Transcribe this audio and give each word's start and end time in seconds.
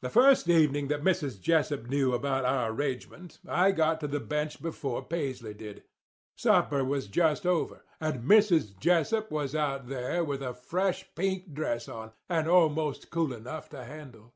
"The 0.00 0.08
first 0.08 0.48
evening 0.48 0.88
that 0.88 1.02
Mrs. 1.04 1.38
Jessup 1.38 1.86
knew 1.86 2.14
about 2.14 2.46
our 2.46 2.70
arrangement 2.72 3.38
I 3.46 3.70
got 3.70 4.00
to 4.00 4.06
the 4.08 4.18
bench 4.18 4.62
before 4.62 5.04
Paisley 5.04 5.52
did. 5.52 5.82
Supper 6.38 6.82
was 6.82 7.06
just 7.06 7.44
over, 7.44 7.84
and 8.00 8.24
Mrs. 8.26 8.74
Jessup 8.80 9.30
was 9.30 9.54
out 9.54 9.88
there 9.88 10.24
with 10.24 10.40
a 10.42 10.54
fresh 10.54 11.04
pink 11.14 11.52
dress 11.52 11.86
on, 11.86 12.12
and 12.30 12.48
almost 12.48 13.10
cool 13.10 13.34
enough 13.34 13.68
to 13.68 13.84
handle. 13.84 14.32